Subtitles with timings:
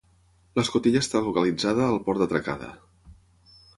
[0.59, 2.71] L'escotilla està localitzada al port d'atracada.